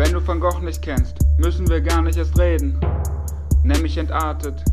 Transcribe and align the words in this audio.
Wenn 0.00 0.14
du 0.14 0.26
Van 0.26 0.40
Gogh 0.40 0.60
nicht 0.62 0.80
kennst, 0.80 1.18
müssen 1.36 1.68
wir 1.68 1.82
gar 1.82 2.00
nicht 2.00 2.16
erst 2.16 2.38
reden. 2.38 2.80
Nenn 3.62 3.82
mich 3.82 3.98
entartet, 3.98 4.64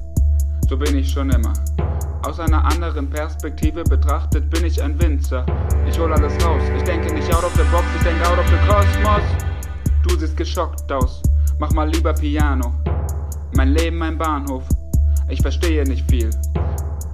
so 0.69 0.77
bin 0.77 0.97
ich 0.97 1.11
schon 1.11 1.29
immer. 1.31 1.51
Aus 2.25 2.39
einer 2.39 2.63
anderen 2.63 3.09
Perspektive 3.09 3.83
betrachtet 3.83 4.49
bin 4.49 4.63
ich 4.63 4.81
ein 4.81 4.97
Winzer. 5.01 5.45
Ich 5.85 5.99
hol 5.99 6.13
alles 6.13 6.31
raus, 6.45 6.61
ich 6.77 6.83
denke 6.83 7.13
nicht 7.13 7.27
out 7.35 7.43
of 7.43 7.51
the 7.55 7.63
box, 7.73 7.83
ich 7.97 8.03
denke 8.03 8.25
out 8.25 8.39
of 8.39 8.45
the 8.47 8.55
Kosmos. 8.69 9.21
Du 10.07 10.17
siehst 10.17 10.37
geschockt 10.37 10.89
aus, 10.93 11.21
mach 11.59 11.73
mal 11.73 11.89
lieber 11.89 12.13
Piano. 12.13 12.73
Mein 13.53 13.73
Leben 13.73 14.01
ein 14.03 14.17
Bahnhof, 14.17 14.63
ich 15.27 15.41
verstehe 15.41 15.83
nicht 15.83 16.09
viel. 16.09 16.29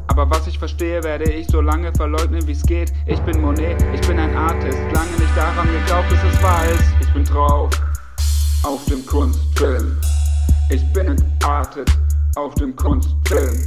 Aber 0.05 0.29
was 0.29 0.45
ich 0.45 0.59
verstehe, 0.59 1.03
werde 1.03 1.31
ich 1.31 1.47
so 1.47 1.61
lange 1.61 1.91
verleugnen, 1.95 2.45
wie 2.45 2.51
es 2.51 2.61
geht. 2.61 2.93
Ich 3.07 3.19
bin 3.21 3.41
Monet, 3.41 3.83
ich 3.91 4.07
bin 4.07 4.19
ein 4.19 4.37
Artist, 4.37 4.77
lange 4.93 5.17
nicht 5.17 5.35
daran 5.35 5.65
geglaubt, 5.65 6.09
bis 6.09 6.19
es 6.31 6.43
wahr 6.43 6.63
ist. 6.67 6.93
Ich 7.01 7.11
bin 7.11 7.23
drauf 7.23 7.71
auf 8.63 8.83
dem 8.85 9.05
Kunstfilm. 9.05 9.97
Ich 10.69 10.81
bin 10.93 11.07
entartet 11.07 11.89
auf 12.35 12.55
dem 12.55 12.75
Kunstfilm. 12.75 13.59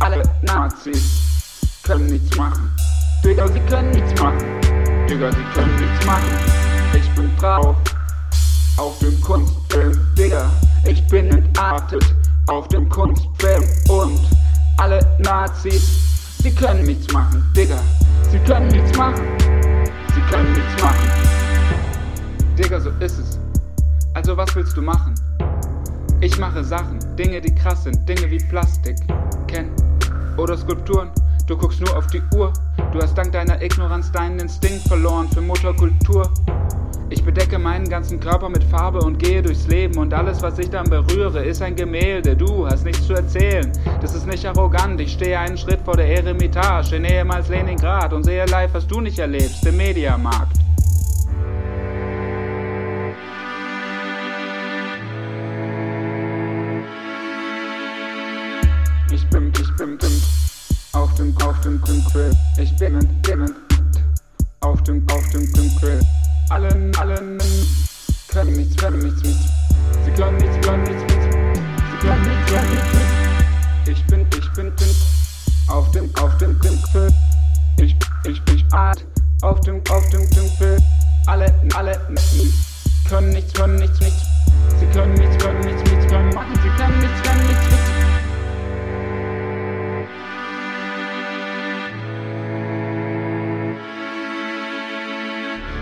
Alle 0.00 0.22
Nazis 0.42 1.20
können 1.82 2.06
nichts 2.06 2.36
machen. 2.36 2.70
Digga, 3.22 3.46
sie 3.48 3.60
können 3.60 3.90
nichts 3.90 4.20
machen. 4.20 4.38
Digga, 5.08 5.30
sie 5.30 5.44
können 5.54 5.76
nichts 5.76 6.06
machen. 6.06 6.30
Ich 6.94 7.08
bin 7.10 7.30
drauf 7.36 7.76
auf 8.78 8.98
dem 9.00 9.20
Kunstfilm. 9.20 10.00
Digga, 10.16 10.50
ich 10.86 11.06
bin 11.08 11.30
entartet 11.30 12.04
auf 12.48 12.66
dem 12.68 12.88
Kunstfilm. 12.88 13.64
Und 13.88 14.20
alle 14.78 15.00
Nazis, 15.18 15.82
sie 16.42 16.50
können 16.50 16.84
nichts 16.84 17.12
machen. 17.12 17.44
Digga, 17.54 17.78
sie 18.30 18.38
können 18.40 18.68
nichts 18.68 18.96
machen. 18.96 19.22
Sie 20.14 20.20
können 20.34 20.52
nichts 20.54 20.82
machen. 20.82 21.10
Digga, 22.56 22.80
so 22.80 22.90
ist 23.00 23.18
es. 23.18 23.49
Also 24.30 24.38
was 24.38 24.54
willst 24.54 24.76
du 24.76 24.82
machen? 24.82 25.12
Ich 26.20 26.38
mache 26.38 26.62
Sachen, 26.62 27.00
Dinge, 27.16 27.40
die 27.40 27.52
krass 27.52 27.82
sind, 27.82 28.08
Dinge 28.08 28.30
wie 28.30 28.38
Plastik, 28.38 28.94
kennen 29.48 29.74
oder 30.36 30.56
Skulpturen. 30.56 31.10
Du 31.48 31.56
guckst 31.56 31.80
nur 31.80 31.96
auf 31.96 32.06
die 32.06 32.22
Uhr, 32.36 32.52
du 32.92 33.00
hast 33.00 33.18
dank 33.18 33.32
deiner 33.32 33.60
Ignoranz 33.60 34.12
deinen 34.12 34.38
Instinkt 34.38 34.86
verloren 34.86 35.28
für 35.30 35.40
Motorkultur. 35.40 36.32
Ich 37.08 37.24
bedecke 37.24 37.58
meinen 37.58 37.88
ganzen 37.88 38.20
Körper 38.20 38.48
mit 38.48 38.62
Farbe 38.62 39.00
und 39.00 39.18
gehe 39.18 39.42
durchs 39.42 39.66
Leben 39.66 39.98
und 39.98 40.14
alles, 40.14 40.40
was 40.42 40.60
ich 40.60 40.70
dann 40.70 40.88
berühre, 40.88 41.44
ist 41.44 41.60
ein 41.60 41.74
Gemälde. 41.74 42.36
Du 42.36 42.68
hast 42.68 42.84
nichts 42.84 43.08
zu 43.08 43.14
erzählen. 43.14 43.72
Das 44.00 44.14
ist 44.14 44.28
nicht 44.28 44.46
arrogant. 44.46 45.00
Ich 45.00 45.14
stehe 45.14 45.40
einen 45.40 45.58
Schritt 45.58 45.80
vor 45.80 45.96
der 45.96 46.06
Eremitage 46.06 46.94
in 46.94 47.04
ehemals 47.04 47.48
Leningrad 47.48 48.12
und 48.12 48.22
sehe 48.22 48.46
live, 48.46 48.74
was 48.74 48.86
du 48.86 49.00
nicht 49.00 49.18
erlebst, 49.18 49.66
im 49.66 49.76
Mediamarkt. 49.76 50.56
Ich 59.20 59.28
bin, 59.28 59.52
ich 59.60 59.76
bin, 59.76 59.98
bin 59.98 60.22
auf 60.92 61.14
dem, 61.14 61.36
auf 61.42 61.60
dem 61.60 61.80
Quill. 61.82 62.32
Ich 62.58 62.74
bin, 62.78 62.98
bin 63.22 63.54
auf 64.60 64.82
dem, 64.84 65.06
auf 65.10 65.28
dem 65.28 65.52
Quill. 65.78 66.00
Allen, 66.48 66.94
allen 66.96 67.38
können 68.28 68.56
nichts, 68.56 68.76
können 68.76 68.98
nichts 68.98 69.22
mit. 69.22 69.36
Sie 70.04 70.10
können 70.12 70.36
nichts, 70.38 70.66
können 70.66 70.84
nichts 70.84 71.02
mit. 71.02 71.22
Sie 71.22 72.06
können 72.06 72.22
nichts, 72.22 72.52
können 72.52 72.70
nichts 72.70 72.92
mit. 72.94 73.96
Ich 73.96 74.06
bin, 74.06 74.26
ich 74.38 74.52
bin, 74.52 74.74
bin 74.74 74.88
auf 75.68 75.90
dem, 75.90 76.10
auf 76.16 76.36
dem 76.38 76.58
Quill. 76.58 77.10
Ich, 77.78 77.94
ich, 78.24 78.42
ich 78.54 78.72
art 78.72 79.04
auf 79.42 79.60
dem, 79.60 79.82
auf 79.90 80.08
dem 80.08 80.28
Quill. 80.30 80.78
Alle, 81.26 81.52
alle 81.74 81.92
können 83.08 83.28
nichts, 83.30 83.52
können 83.52 83.76
nichts, 83.76 84.00
nichts. 84.00 84.22
Sie 84.80 84.86
können 84.86 85.12
nichts, 85.14 85.44
können 85.44 85.60
nichts, 85.60 85.90
nichts 85.90 86.06
können 86.06 86.34
machen. 86.34 86.58
Sie 86.62 86.82
können 86.82 86.98
nichts, 87.00 87.22
können 87.22 87.46
nichts 87.46 87.70
mit. 87.70 87.89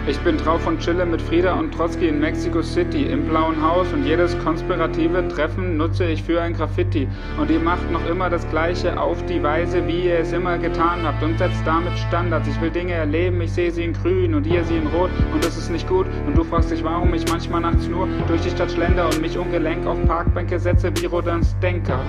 Ich 0.09 0.19
bin 0.21 0.39
drauf 0.39 0.67
und 0.67 0.79
chille 0.79 1.05
mit 1.05 1.21
Frieda 1.21 1.53
und 1.53 1.75
Trotzki 1.75 2.09
in 2.09 2.19
Mexico 2.19 2.63
City 2.63 3.03
im 3.03 3.29
blauen 3.29 3.63
Haus 3.63 3.93
und 3.93 4.07
jedes 4.07 4.39
konspirative 4.39 5.29
Treffen 5.29 5.77
nutze 5.77 6.07
ich 6.07 6.23
für 6.23 6.41
ein 6.41 6.55
Graffiti. 6.55 7.07
Und 7.39 7.51
ihr 7.51 7.61
macht 7.61 7.91
noch 7.91 8.09
immer 8.09 8.31
das 8.31 8.49
Gleiche 8.49 8.99
auf 8.99 9.23
die 9.27 9.43
Weise, 9.43 9.87
wie 9.87 10.07
ihr 10.07 10.21
es 10.21 10.33
immer 10.33 10.57
getan 10.57 11.03
habt 11.03 11.23
und 11.23 11.37
setzt 11.37 11.61
damit 11.67 11.93
Standards. 12.09 12.49
Ich 12.49 12.59
will 12.63 12.71
Dinge 12.71 12.95
erleben, 12.95 13.39
ich 13.43 13.53
sehe 13.53 13.71
sie 13.71 13.85
in 13.85 13.93
grün 13.93 14.35
und 14.35 14.47
ihr 14.47 14.65
sie 14.65 14.79
in 14.79 14.87
rot 14.87 15.11
und 15.35 15.45
das 15.45 15.59
ist 15.59 15.71
nicht 15.71 15.87
gut. 15.87 16.07
Und 16.27 16.39
du 16.39 16.43
fragst 16.43 16.71
dich, 16.71 16.83
warum 16.83 17.13
ich 17.13 17.29
manchmal 17.29 17.61
nachts 17.61 17.87
nur 17.87 18.09
durch 18.29 18.41
die 18.41 18.51
Stadt 18.51 18.71
schlender 18.71 19.05
und 19.05 19.21
mich 19.21 19.37
ungelenk 19.37 19.87
auf 19.87 20.03
Parkbänke 20.07 20.59
setze 20.59 20.91
wie 20.97 21.05
Rodans 21.05 21.55
Denker. 21.61 22.01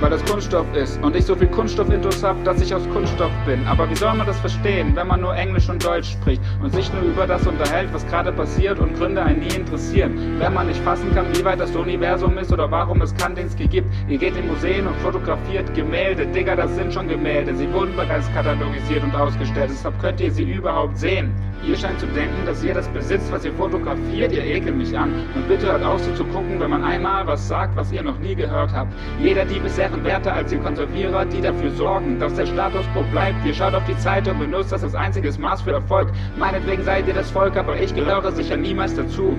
Weil 0.00 0.10
das 0.10 0.24
Kunststoff 0.24 0.66
ist 0.74 1.02
und 1.02 1.16
ich 1.16 1.24
so 1.24 1.34
viel 1.34 1.48
Kunststoffintus 1.48 2.22
hab, 2.22 2.42
dass 2.44 2.60
ich 2.60 2.74
aus 2.74 2.82
Kunststoff 2.92 3.30
bin. 3.46 3.66
Aber 3.66 3.88
wie 3.88 3.94
soll 3.94 4.14
man 4.14 4.26
das 4.26 4.38
verstehen, 4.40 4.94
wenn 4.94 5.06
man 5.06 5.20
nur 5.20 5.34
Englisch 5.34 5.68
und 5.68 5.84
Deutsch 5.84 6.12
spricht 6.12 6.42
und 6.62 6.74
sich 6.74 6.92
nur 6.92 7.02
über 7.02 7.26
das 7.26 7.46
unterhält, 7.46 7.88
was 7.92 8.06
gerade 8.08 8.32
passiert 8.32 8.78
und 8.78 8.96
Gründe 8.96 9.22
einen 9.22 9.40
nie 9.40 9.54
interessieren. 9.54 10.36
Wenn 10.38 10.52
man 10.52 10.66
nicht 10.66 10.80
fassen 10.80 11.14
kann, 11.14 11.26
wie 11.34 11.44
weit 11.44 11.60
das 11.60 11.74
Universum 11.74 12.36
ist 12.38 12.52
oder 12.52 12.70
warum 12.70 13.02
es 13.02 13.14
Kandinsky 13.16 13.66
gibt. 13.66 13.88
Ihr 14.08 14.18
geht 14.18 14.36
in 14.36 14.46
Museen 14.46 14.86
und 14.86 14.96
fotografiert 14.96 15.72
Gemälde. 15.74 16.26
Digga, 16.26 16.56
das 16.56 16.74
sind 16.74 16.92
schon 16.92 17.08
Gemälde. 17.08 17.54
Sie 17.54 17.72
wurden 17.72 17.94
bereits 17.96 18.32
katalogisiert 18.34 19.02
und 19.04 19.14
ausgestellt. 19.14 19.70
Deshalb 19.70 20.00
könnt 20.00 20.20
ihr 20.20 20.30
sie 20.30 20.44
überhaupt 20.44 20.98
sehen. 20.98 21.32
Ihr 21.62 21.76
scheint 21.76 21.98
zu 21.98 22.06
denken, 22.08 22.44
dass 22.44 22.62
ihr 22.62 22.74
das 22.74 22.88
besitzt, 22.88 23.32
was 23.32 23.44
ihr 23.44 23.52
fotografiert. 23.54 24.32
Ihr 24.32 24.44
ekelt 24.44 24.76
mich 24.76 24.96
an. 24.96 25.12
Und 25.34 25.48
bitte 25.48 25.66
hört 25.66 25.82
auf, 25.82 26.02
so 26.02 26.12
zu 26.12 26.24
gucken, 26.24 26.60
wenn 26.60 26.70
man 26.70 26.84
einmal 26.84 27.26
was 27.26 27.48
sagt, 27.48 27.74
was 27.76 27.90
ihr 27.90 28.02
noch 28.02 28.18
nie 28.18 28.34
gehört 28.34 28.72
habt. 28.72 28.92
Jeder 29.18 29.44
Dieb 29.44 29.64
ist 29.64 29.78
ehrenwerter 29.78 30.34
als 30.34 30.50
die 30.50 30.58
Konservierer, 30.58 31.24
die 31.24 31.40
dafür 31.40 31.70
sorgen, 31.70 32.18
dass 32.18 32.34
der 32.34 32.46
Status 32.46 32.84
quo 32.92 33.02
bleibt. 33.10 33.44
Ihr 33.46 33.54
schaut 33.54 33.74
auf 33.74 33.84
die 33.86 33.96
Zeit 33.98 34.28
und 34.28 34.38
benutzt 34.38 34.72
das 34.72 34.84
als 34.84 34.94
einziges 34.94 35.38
Maß 35.38 35.62
für 35.62 35.72
Erfolg. 35.72 36.10
Meinetwegen 36.38 36.82
seid 36.82 37.08
ihr 37.08 37.14
das 37.14 37.30
Volk, 37.30 37.56
aber 37.56 37.80
ich 37.80 37.94
gehöre 37.94 38.30
sicher 38.32 38.56
niemals 38.56 38.94
dazu. 38.94 39.34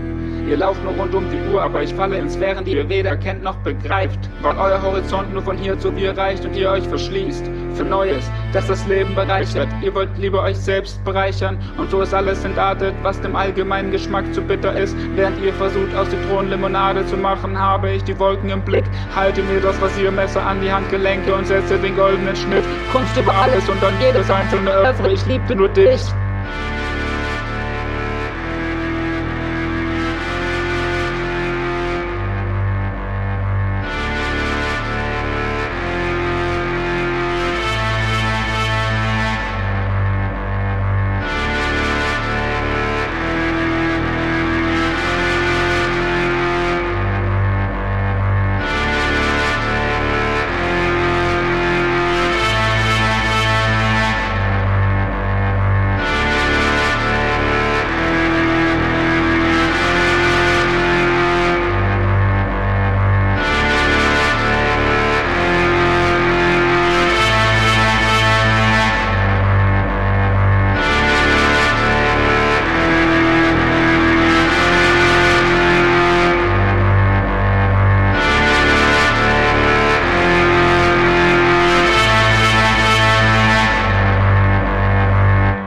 Ihr 0.48 0.58
lauft 0.58 0.84
nur 0.84 0.94
rund 0.94 1.14
um 1.16 1.26
die 1.30 1.52
Uhr, 1.52 1.62
aber 1.62 1.82
ich 1.82 1.94
falle 1.94 2.18
in 2.18 2.30
Sphären, 2.30 2.66
die 2.66 2.74
ihr 2.74 2.88
weder 2.88 3.18
kennt 3.18 3.44
noch 3.44 3.56
begreift. 3.58 4.20
Weil 4.42 4.56
euer 4.58 4.82
Horizont 4.82 5.34
nur 5.34 5.42
von 5.42 5.58
hier 5.58 5.78
zu 5.80 5.92
hier 5.94 6.16
reicht 6.16 6.46
und 6.46 6.56
ihr 6.56 6.70
euch 6.70 6.88
verschließt 6.88 7.50
für 7.76 7.84
Neues, 7.84 8.30
das 8.54 8.68
das 8.68 8.86
Leben 8.88 9.14
bereichert. 9.16 9.68
Ihr 9.82 9.94
wollt 9.94 10.10
lieber 10.18 10.42
euch 10.44 10.58
selbst 10.58 11.04
bereichern 11.04 11.58
und 11.78 11.92
so 11.92 12.02
ist 12.02 12.14
alles 12.14 12.44
entartet, 12.44 12.96
was 13.04 13.20
dem 13.22 13.36
allgemeinen 13.36 13.92
Geschmack 13.92 14.34
zu 14.34 14.42
bitter 14.42 14.78
ist. 14.78 14.96
Während 15.16 15.42
ihr 15.42 15.54
versucht, 15.54 15.96
aus 15.96 16.10
Zitronen 16.10 16.52
Limonade 16.52 17.06
zu 17.06 17.18
machen, 17.18 17.58
habe 17.58 17.92
ich 17.92 18.04
die 18.04 18.18
Wolken 18.18 18.50
im 18.50 18.62
Blick. 18.62 18.86
Halte 19.16 19.44
mir 19.44 19.60
das 19.62 19.82
Rasiermesser 19.82 20.46
an 20.46 20.62
die 20.62 20.72
Handgelenke 20.72 21.34
und 21.34 21.46
setze 21.46 21.78
den 21.78 21.96
goldenen 21.96 22.36
Schnitt. 22.36 22.64
Kunst 22.92 23.16
über 23.18 23.34
alles 23.34 23.68
und 23.70 23.82
dann 23.82 23.94
jedes 24.02 24.30
einzelne 24.30 24.72
Öffre. 24.72 25.12
Ich 25.12 25.26
liebte 25.26 25.56
nur 25.56 25.70
dich. 25.70 26.02